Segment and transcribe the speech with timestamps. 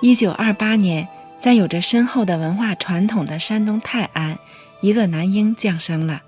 [0.00, 1.08] 一九二八年，
[1.40, 4.38] 在有着深厚的文化传统的山东泰安，
[4.80, 6.22] 一个男婴降生了。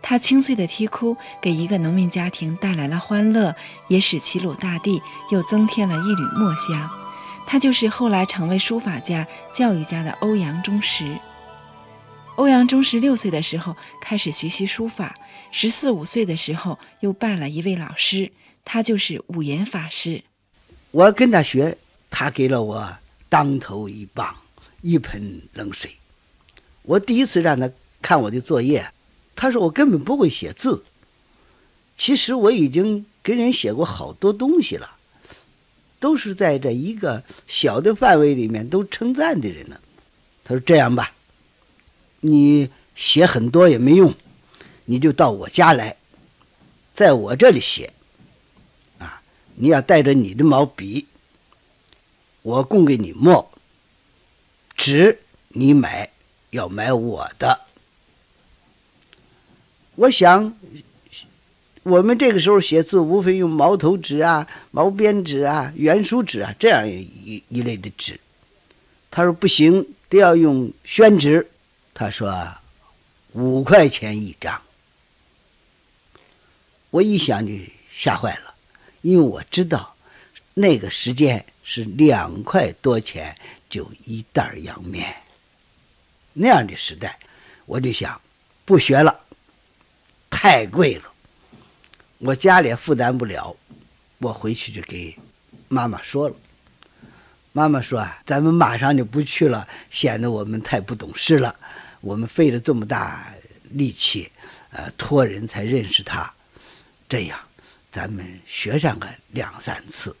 [0.00, 3.56] 他清脆的啼哭，给一个农民家庭带来了欢乐，
[3.88, 5.02] 也使齐鲁大地
[5.32, 6.88] 又增添了一缕墨香。
[7.48, 11.18] 他就是后来成为书法家、教育家的欧阳中石。
[12.36, 15.16] 欧阳中石六岁的时候开始学习书法，
[15.50, 18.30] 十四五岁的时候又拜了一位老师，
[18.64, 20.22] 他就是五言法师。
[20.92, 21.76] 我跟他学，
[22.08, 22.96] 他给了我
[23.36, 24.34] 当头一棒，
[24.80, 25.94] 一盆冷水。
[26.80, 28.90] 我第一次让他看我的作业。
[29.34, 30.82] 他说：“我根本不会写字。
[31.98, 34.96] 其实我已经给人写过好多东西了，
[36.00, 39.78] 都是在这一个小的范围里面都称赞的人了。”
[40.42, 41.12] 他说：“这样吧，
[42.20, 44.14] 你写很多也没用，
[44.86, 45.94] 你就到我家来，
[46.94, 47.92] 在我这里写。
[48.96, 49.20] 啊，
[49.56, 51.06] 你要带着你的毛笔，
[52.46, 53.50] 我供给你墨，
[54.76, 56.08] 纸你买，
[56.50, 57.62] 要买我的。”
[59.96, 60.56] 我想，
[61.82, 68.20] 我们这个时候写字无非用毛头纸啊、毛边纸啊、圆书纸啊这样一一类的纸。
[69.10, 71.50] 他说不行，得要用宣纸。
[71.94, 72.32] 他说
[73.32, 74.62] 五块钱一张。
[76.90, 77.52] 我一想就
[77.92, 78.54] 吓坏了，
[79.02, 79.96] 因为我知道
[80.54, 83.36] 那个时间是两块多钱
[83.68, 85.12] 就一袋洋面，
[86.32, 87.18] 那样的时代，
[87.64, 88.18] 我就想
[88.64, 89.20] 不学了。
[90.30, 91.12] 太贵了，
[92.18, 93.56] 我家里负担不了，
[94.18, 95.18] 我回去就给
[95.66, 96.36] 妈妈说了。
[97.50, 101.52] 妈妈说：“啊，咱们马上就不去了，显得我们太不懂事了。
[102.00, 103.34] 我们费了这么大
[103.70, 104.30] 力气，
[104.70, 106.32] 呃，托人才认识他，
[107.08, 107.36] 这样，
[107.90, 110.14] 咱们学上个两三次，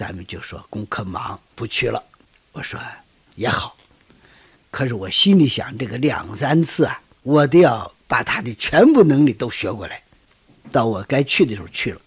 [0.00, 2.02] 咱们就说功课忙不去了。”
[2.52, 2.80] 我说
[3.34, 3.76] 也好，
[4.70, 7.92] 可是我心里想，这个两三次啊，我都要。
[8.10, 10.02] 把他的全部能力都学过来，
[10.72, 12.00] 到我该去的时候去了。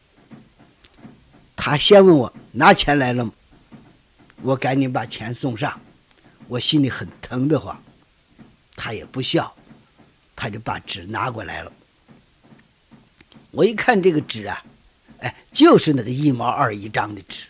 [1.55, 3.31] 他先问我拿钱来了吗？
[4.41, 5.79] 我赶紧把钱送上，
[6.49, 7.81] 我心里很疼得慌。
[8.75, 9.55] 他也不笑，
[10.35, 11.71] 他就把纸拿过来了。
[13.51, 14.61] 我一看这个纸啊，
[15.19, 17.45] 哎，就是那个一毛二一张的纸。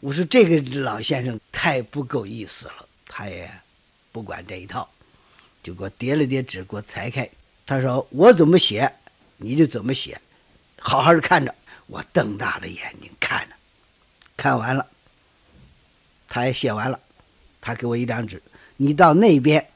[0.00, 3.50] 我说这个老先生太不够意思了，他也
[4.10, 4.88] 不管这一套。
[5.62, 7.28] 就给我叠了叠纸，给我裁开。
[7.66, 8.90] 他说：“我怎么写，
[9.36, 10.18] 你就怎么写，
[10.78, 11.54] 好好的看着。”
[11.86, 13.54] 我瞪大了眼睛看着，
[14.36, 14.86] 看完了，
[16.28, 16.98] 他也写完了。
[17.60, 18.42] 他给我一张纸，
[18.78, 19.68] 你到那边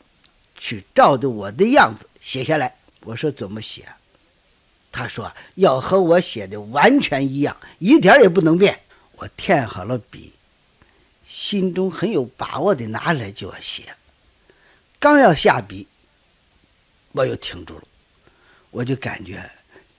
[0.56, 2.74] 去照着我的样子写下来。
[3.00, 3.86] 我说：“怎么写？”
[4.90, 8.80] 他说：“要和我写的完全一样，一点也不能变。”
[9.16, 10.32] 我填好了笔，
[11.26, 13.94] 心中很有把握的拿来就要写。
[14.98, 15.86] 刚要下笔，
[17.12, 17.84] 我又停住了，
[18.70, 19.50] 我就感觉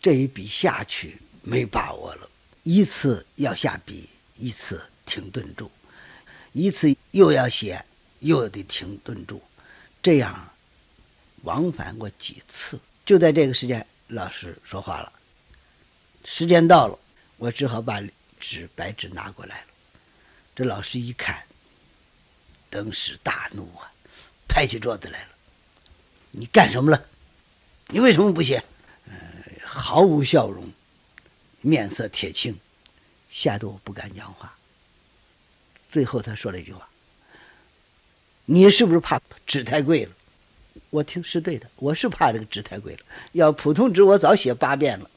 [0.01, 2.29] 这一笔下去没把握了。
[2.63, 5.69] 一次要下笔，一次停顿住，
[6.53, 7.83] 一次又要写，
[8.19, 9.39] 又得停顿住，
[10.01, 10.49] 这样
[11.43, 12.79] 往返过几次。
[13.05, 15.13] 就在这个时间，老师说话了，
[16.23, 16.97] 时间到了，
[17.37, 18.01] 我只好把
[18.39, 19.67] 纸白纸拿过来了。
[20.55, 21.43] 这老师一看，
[22.69, 23.91] 登时大怒啊！
[24.47, 25.29] 拍起桌子来了，
[26.31, 27.05] 你干什么了？
[27.87, 28.63] 你为什么不写？
[29.05, 29.13] 呃，
[29.65, 30.71] 毫无笑容，
[31.59, 32.57] 面色铁青，
[33.29, 34.55] 吓得我不敢讲话。
[35.91, 36.87] 最后他说了一句话
[38.45, 40.11] ：“你是不是怕纸太贵了？”
[40.89, 42.99] 我听是对的，我是怕这个纸太贵了。
[43.33, 45.09] 要普通纸，我早写八遍了。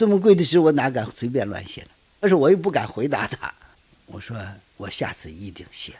[0.00, 1.88] 这么贵的诗，我哪敢随便乱写呢？
[2.20, 3.52] 但是我又不敢回答他。
[4.06, 4.34] 我说
[4.78, 5.92] ：“我下次一定写，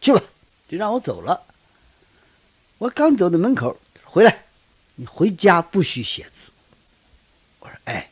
[0.00, 0.20] 去吧。”
[0.68, 1.40] 就让我走了。
[2.78, 4.42] 我刚走到门口，回来，
[4.96, 6.50] 你回家不许写字。
[7.60, 8.10] 我说：“哎。”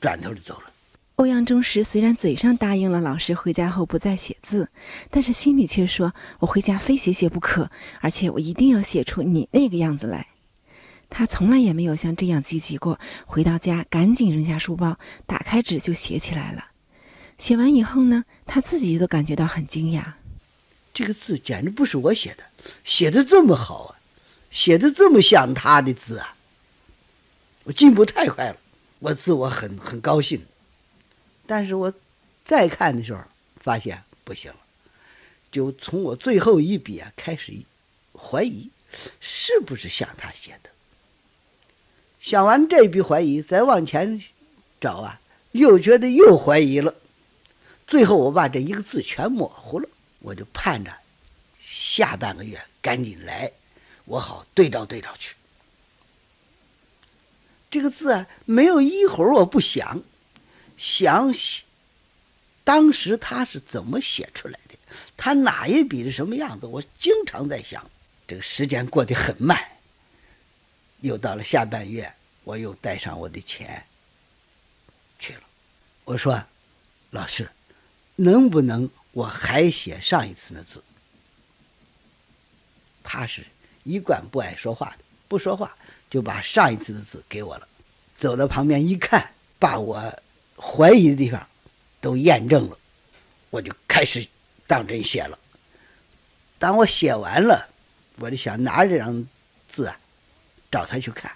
[0.00, 0.70] 转头就走了。
[1.16, 4.68] 欧阳中石虽然嘴上答应了老师回家后不再写字，
[5.10, 7.68] 但是心里却说：“我回家非写写不可，
[8.00, 10.28] 而且我一定要写出你那个样子来。”
[11.10, 12.98] 他从来也没有像这样积极过。
[13.26, 16.66] 回到家，赶紧扔下书包，打开纸就写起来了。
[17.36, 20.12] 写完以后呢，他自己都感觉到很惊讶。
[20.94, 22.44] 这个字简直不是我写的，
[22.84, 23.98] 写的这么好啊，
[24.50, 26.36] 写的这么像他的字啊！
[27.64, 28.56] 我进步太快了，
[28.98, 30.44] 我自我很很高兴。
[31.46, 31.92] 但是我
[32.44, 33.22] 再看的时候，
[33.56, 34.58] 发现不行了，
[35.52, 37.52] 就从我最后一笔啊开始
[38.12, 38.70] 怀疑，
[39.20, 40.70] 是不是像他写的？
[42.20, 44.22] 想完这笔怀疑，再往前
[44.78, 45.20] 找啊，
[45.52, 46.94] 又觉得又怀疑了。
[47.86, 49.88] 最后我把这一个字全模糊了，
[50.20, 50.92] 我就盼着
[51.58, 53.50] 下半个月赶紧来，
[54.04, 55.34] 我好对照对照去。
[57.70, 60.02] 这个字啊，没有一会儿我不想，
[60.76, 61.32] 想，
[62.64, 64.74] 当时他是怎么写出来的？
[65.16, 66.66] 他哪一笔是什么样子？
[66.66, 67.88] 我经常在想。
[68.28, 69.58] 这个时间过得很慢，
[71.00, 72.12] 又到了下半月，
[72.44, 73.84] 我又带上我的钱
[75.18, 75.42] 去了。
[76.04, 76.42] 我说
[77.10, 77.50] ：“老师，
[78.16, 80.82] 能不能我还写上一次的字？”
[83.02, 83.44] 他是
[83.84, 84.98] 一贯不爱说话的，
[85.28, 85.76] 不说话。
[86.10, 87.68] 就把上一次的字给我了，
[88.18, 90.12] 走到旁边一看，把我
[90.56, 91.46] 怀疑的地方
[92.00, 92.76] 都验证了，
[93.48, 94.26] 我就开始
[94.66, 95.38] 当真写了。
[96.58, 97.68] 当我写完了，
[98.16, 99.24] 我就想拿这张
[99.68, 99.96] 字啊，
[100.70, 101.32] 找他去看。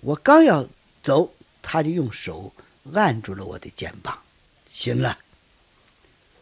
[0.00, 0.66] 我刚要
[1.02, 1.32] 走，
[1.62, 2.52] 他就用手
[2.92, 4.18] 按住了我的肩膀。
[4.72, 5.18] 行了，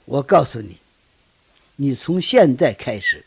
[0.04, 0.78] 我告诉你，
[1.76, 3.24] 你从现在开始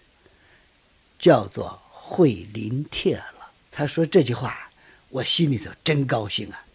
[1.19, 3.51] 叫做会临帖了。
[3.71, 4.69] 他说这句话，
[5.09, 6.65] 我心里头真高兴啊！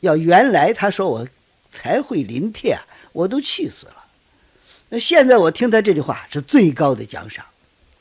[0.00, 1.26] 要原来他说我
[1.72, 2.78] 才会临帖，
[3.12, 4.04] 我都气死了。
[4.88, 7.44] 那现在我听他这句话是最高的奖赏，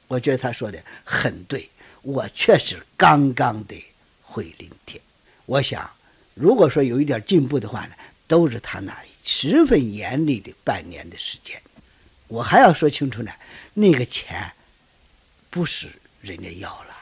[0.08, 1.70] 我觉得他说的很对，
[2.04, 3.76] 我确实刚刚的
[4.22, 5.02] 会临帖。
[5.46, 5.90] 我想，
[6.34, 7.94] 如果说有一点进步的话呢，
[8.28, 11.60] 都是他那十分严厉的半年的时间。
[12.28, 13.32] 我还要说清楚呢，
[13.74, 14.52] 那个钱
[15.50, 15.88] 不是
[16.22, 16.96] 人家要了。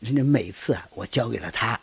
[0.00, 1.80] 人家每次啊，我交给了他，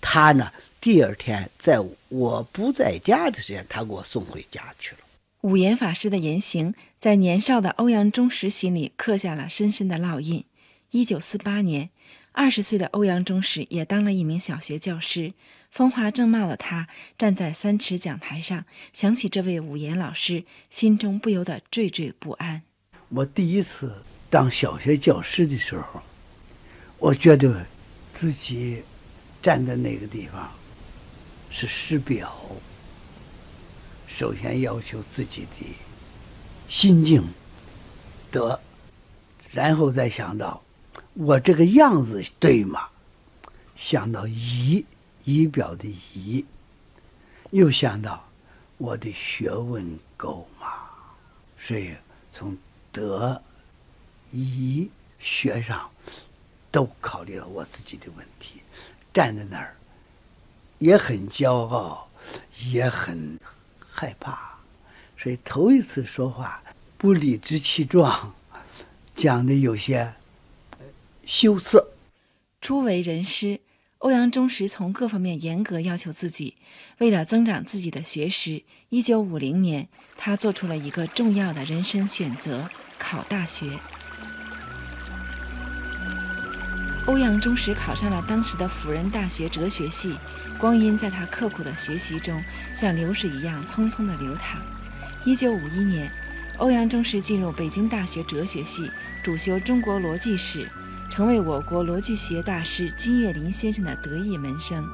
[0.00, 0.50] 他呢，
[0.80, 4.98] 第二天在我不在家的时间，他给我送回家去了。
[5.42, 10.44] 五言法师的言行，在年少的欧阳中石心里刻下了深深的烙印。
[10.90, 11.90] 一九四八年，
[12.32, 15.34] 二十岁的欧阳中石也当了一名小学教师。
[15.70, 22.62] 风华正茂的他站在三尺讲台上，想起这位五言老师，心中不由得惴惴不安。
[23.10, 26.02] 我第一次当小学教师的时候。
[26.98, 27.64] 我觉得
[28.12, 28.82] 自己
[29.40, 30.52] 站在那个地方
[31.50, 32.30] 是师表。
[34.06, 35.66] 首先要求自己的
[36.68, 37.24] 心境
[38.30, 38.60] 得，
[39.50, 40.62] 然后再想到
[41.14, 42.88] 我这个样子对吗？
[43.76, 44.84] 想到仪
[45.24, 46.44] 仪表的仪，
[47.50, 48.28] 又想到
[48.78, 50.68] 我的学问够吗？
[51.58, 51.94] 所以
[52.32, 52.56] 从
[52.92, 53.42] 德
[54.30, 55.90] 仪学上。
[56.72, 58.60] 都考虑了我自己的问题，
[59.12, 59.74] 站在那儿
[60.78, 62.08] 也很骄傲，
[62.70, 63.40] 也很
[63.80, 64.38] 害怕，
[65.18, 66.62] 所以头一次说话
[66.96, 68.32] 不理直气壮，
[69.16, 70.14] 讲的有些
[71.30, 71.92] 羞涩。
[72.60, 73.60] 初为人师，
[73.98, 76.56] 欧阳中石从各方面严格要求自己。
[76.98, 82.68] 为了增长自己的学识，一九五零年，他做出了一个重要的人生选择：
[82.98, 83.78] 考大学。
[87.06, 90.16] 欧阳中石考上了当时的辅仁大学哲学系，
[90.58, 92.42] 光阴在他刻苦的学习中
[92.74, 94.60] 像流水一样匆匆地流淌。
[95.24, 96.10] 一九五一年，
[96.58, 98.90] 欧阳中石进入北京大学哲学系，
[99.22, 100.68] 主修中国逻辑史，
[101.10, 104.88] 成为我国逻辑学大师金岳霖先生的得意门生。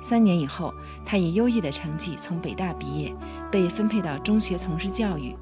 [0.00, 0.72] 三年以后，
[1.04, 3.12] 他以优异的成绩从北大毕业，
[3.50, 5.36] 被分配到中学从事教育。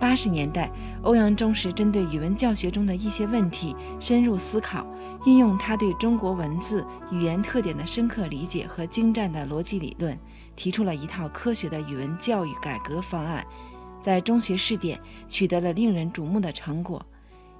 [0.00, 0.70] 八十年代，
[1.02, 4.84] 欧阳中石针对语文教学中的一些问题深入思考，
[5.24, 10.18] 运用他对中国文字语言特点的深刻理解和精湛的逻辑理论，
[10.56, 13.46] 提出了一套科学的语文教育改革方案，
[14.02, 17.00] 在中学试点取得了令人瞩目的成果。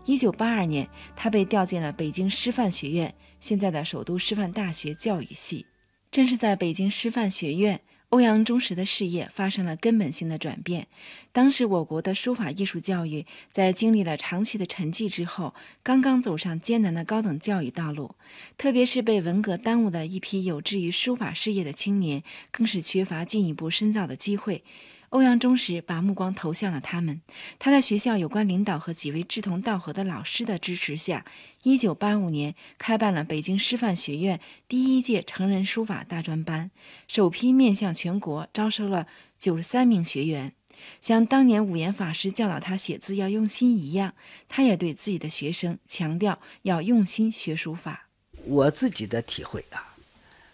[0.06, 5.66] 一九八二年，他被调进了北京师范学院（现在的首都师范大学）教育系。
[6.12, 7.80] 正是在北京师范学院。
[8.10, 10.86] 欧阳中石的事业发生了根本性的转变。
[11.32, 18.14] 当时，我国的书法艺术教育在经历了长期的沉寂之后，刚刚走上艰难的高等教育道路。
[18.56, 22.22] 特别是被文革耽误的一批有志于书法事业的青年，
[22.52, 24.62] 更是缺乏进一步深造的机会。
[25.10, 27.20] 欧阳中石把目光投向了他们。
[27.58, 31.24] 他在学校有关领导和几位志同道合的老师的支持下，
[31.62, 36.70] 一九八五年开办了北京师范学院第一届成人书法大专班，
[37.06, 39.06] 首批面向全国招收了
[39.38, 40.52] 九十三名学员。
[41.00, 44.14] 像当年五言法师教导他写字要用心一样，
[44.48, 48.08] 他也对自己的学生强调要用心学书法。
[48.44, 49.96] 我自己的体会啊，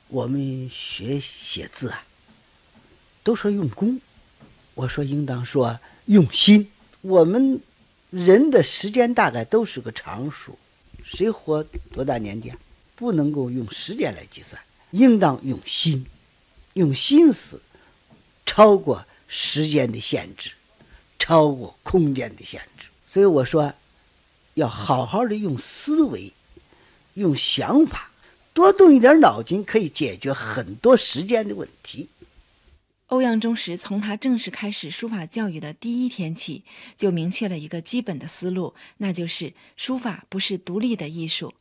[0.09, 2.05] 我们学写字啊，
[3.25, 4.01] 都说用功。
[4.75, 6.71] 我说，应当说用心。
[7.01, 7.61] 我们
[8.11, 10.59] 人的时间大概都是个常数，
[11.03, 12.57] 谁活多大年纪啊？
[12.95, 14.63] 不能够用时间来计算，
[14.93, 16.07] 应当用心，
[16.75, 17.61] 用心思
[18.47, 20.53] 超过时间的限制，
[21.19, 22.87] 超过空间的限制。
[23.11, 23.75] 所以我说，
[24.55, 26.33] 要好好的用思维，
[27.15, 28.11] 用想法，
[28.55, 32.09] 多动一点脑筋，可以解决很多时间的问题。
[33.13, 36.65] 欧阳中石从他正式开始书法教育的第一天起，
[36.97, 41.53] 就明确了一个基本的思路，那就是书法不是独立的艺术。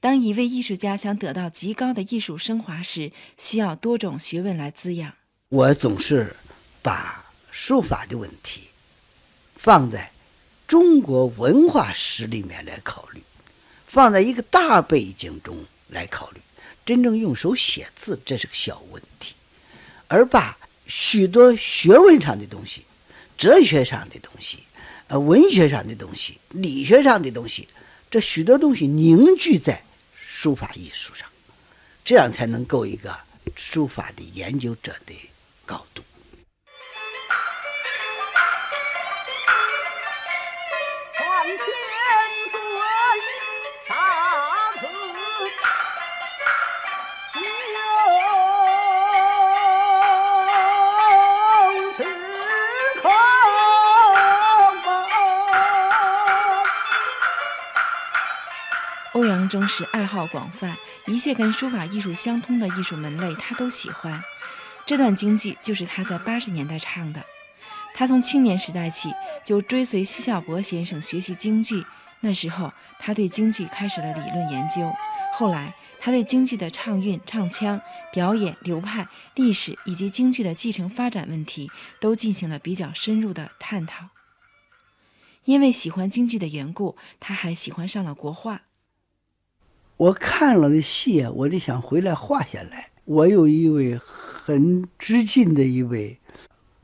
[0.00, 5.14] 当一位艺术家想得到极高的艺术升华时，需要多种学问来滋养。
[5.48, 6.36] 我总是
[6.82, 8.64] 把书法的问题
[9.56, 10.12] 放在
[10.66, 13.22] 中国文化史里面来考虑，
[13.86, 15.56] 放在一个大背景中
[15.88, 16.40] 来考虑。
[16.84, 19.34] 真正用手写字，这是个小问题，
[20.06, 20.54] 而把。
[20.88, 22.82] 许多学问上的东西、
[23.36, 24.58] 哲学上的东西、
[25.06, 27.68] 呃文学上的东西、理学上的东西，
[28.10, 29.82] 这许多东西凝聚在
[30.16, 31.28] 书法艺术上，
[32.04, 33.16] 这样才能够一个
[33.54, 35.14] 书法的研究者的
[35.64, 36.02] 高度。
[59.18, 60.76] 欧阳中石爱好广泛，
[61.08, 64.22] 一切跟书法艺术相通的艺术门类他都喜欢。
[64.86, 67.20] 这段京剧就是他在八十年代唱的。
[67.92, 69.12] 他从青年时代起
[69.44, 71.84] 就追随奚孝伯先生学习京剧，
[72.20, 74.88] 那时候他对京剧开始了理论研究。
[75.34, 77.80] 后来他对京剧的唱韵、唱腔、
[78.12, 84.10] 表演流派、历史以及京剧的继承发展问题都进行了比较深入的探讨。
[85.42, 88.60] 因为喜欢京剧的缘故，他还喜欢上了国画。
[89.98, 92.88] 我看了的戏啊，我就想回来画下来。
[93.04, 96.16] 我有一位很知近的一位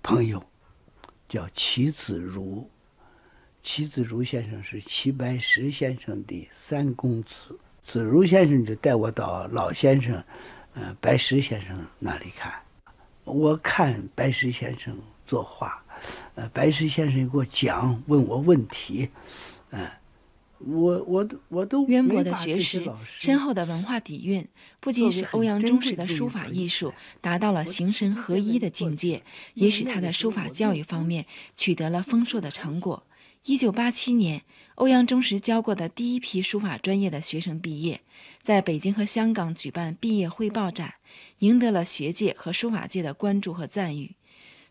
[0.02, 0.42] 朋友，
[1.28, 2.68] 叫齐子如。
[3.62, 10.20] 齐子如先生是齐白石先生的三公子，子如先生就带我到老先生，
[10.74, 12.52] 呃，白石先生那里看。
[13.22, 15.80] 我看白石先生作画，
[16.34, 19.08] 呃，白石先生给我讲，问我问题，
[19.70, 19.88] 嗯。
[20.66, 24.46] 我我我都渊博的学识、深厚的文化底蕴，
[24.80, 29.22] 不仅使欧阳中石的书法艺术达到了形神合一的境界，
[29.54, 33.04] 也使他在书法教育方面取得了丰硕的成果。
[33.44, 34.42] 一九八七年，
[34.76, 38.00] 欧阳中石教过的第一批书法专业的学生毕业，
[38.40, 40.94] 在北京和香港举办毕业汇报展，
[41.40, 44.16] 赢得了学界和书法界的关注和赞誉。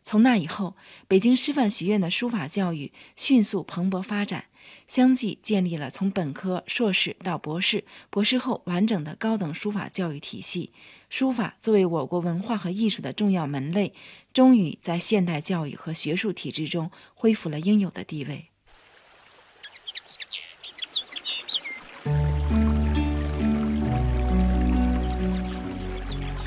[0.01, 0.75] 从那以后，
[1.07, 4.45] 北京师范学院的书法教育迅速蓬勃发展。
[4.87, 10.71] 相继建立了从本科、硕士到博士、博士后完整的高等书法教育体系。
[11.09, 13.93] 书法作为我国文化和艺术的重要门类，
[14.33, 18.49] 终于在现代教育和学术体制中恢复了应有的地位。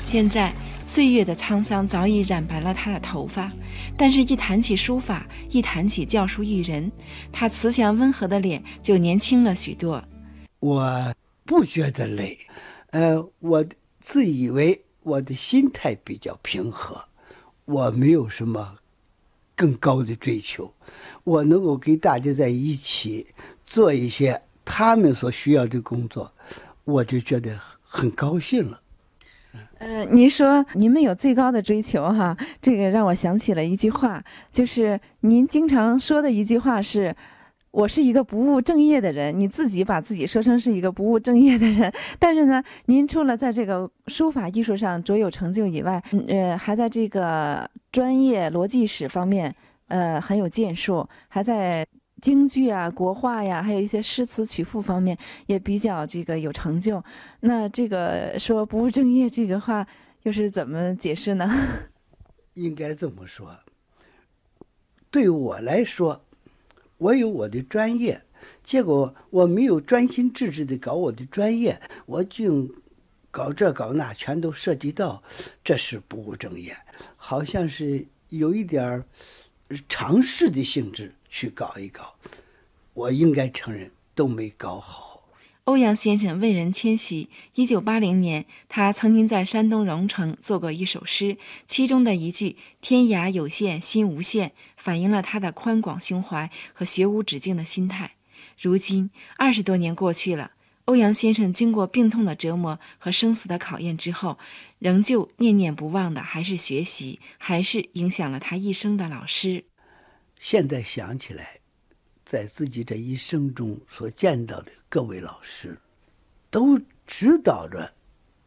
[0.03, 0.53] 现在。
[0.87, 3.51] 岁月的沧桑早已染白了他的头发，
[3.97, 6.89] 但是，一谈起书法，一谈起教书育人，
[7.29, 10.01] 他慈祥温和的脸就年轻了许多。
[10.59, 11.13] 我
[11.45, 12.39] 不觉得累，
[12.91, 13.65] 呃，我
[13.99, 17.03] 自以为我的心态比较平和，
[17.65, 18.77] 我没有什么
[19.57, 20.73] 更高的追求，
[21.25, 23.27] 我能够给大家在一起
[23.65, 26.31] 做一些他们所需要的工作，
[26.85, 28.81] 我就觉得很高兴了。
[29.79, 37.15] 呃，您说您们有最高的追求哈，这个让我想起了一句话，就是您经常说的一句话是
[37.71, 49.53] ：“我是一个不务正业的人。”你自己把自己说成是一个不务正业的人， 但是呢，您除了在这个书法艺术上卓有成就以外，呃，还在这个专业逻辑史方面，
[49.87, 51.85] 呃，很有建树，还在。
[52.21, 57.03] 京剧啊，国画呀，还有一些诗词曲赋方面也比较这个有成就。
[57.41, 59.87] 那这个说不务正业这个话，
[60.23, 61.47] 又是怎么解释呢？
[62.55, 63.55] 应该这么说。
[65.11, 66.25] 对我来说，
[66.97, 68.21] 我有我的专业，
[68.63, 72.67] 结果我没有专心致志的搞我的专业，我就
[73.29, 75.21] 搞这搞那，全都涉及到，
[75.63, 76.75] 这是不务正业，
[77.15, 79.05] 好像是有一点儿
[79.87, 81.13] 尝试的性质。
[81.29, 82.15] 去搞一搞，
[82.93, 85.23] 我应该承认都没搞好。
[85.65, 87.27] 欧阳先生为人谦虚。
[87.53, 98.13] 一九八零年，他曾经在山东荣成做过一首诗，其中的一句“天涯有限心无限”，反映了他的宽广胸怀和学无止境的心态。
[98.57, 100.51] 如今二十多年过去了，
[100.87, 104.39] 欧阳先生经过病痛的折磨和生死的考验之后，
[104.79, 109.65] 仍旧念念不忘的还是学习，还是影响了他一生的老师。
[110.39, 111.59] 现在想起来，
[112.23, 115.77] 在自己这一生中所见到的各位老师，
[116.49, 117.93] 都指导着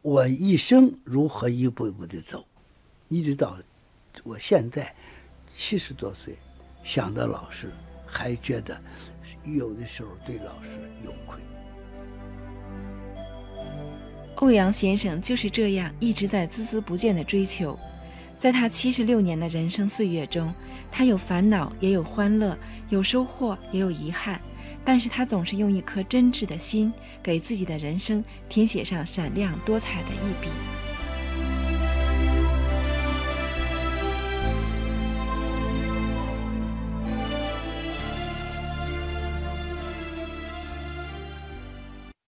[0.01, 2.43] 我一生如何一步一步的走，
[3.09, 3.59] 一直到
[4.25, 4.97] 我现在
[5.55, 6.39] 七十多岁，
[6.83, 7.71] 想到老师，
[8.07, 8.83] 还觉得
[9.45, 11.39] 有的时候对老师有愧。
[14.37, 17.79] 欧阳先生就是这样一直在孜孜不倦地追求，
[18.39, 20.53] 在他七十六年的人生岁月中，
[20.91, 22.57] 他有烦恼，也有欢乐，
[22.89, 24.41] 有收获，也有遗憾，
[24.83, 26.91] 但是他总是用一颗真挚的心，
[27.23, 30.49] 给自己的人生填写上闪亮多彩的一笔。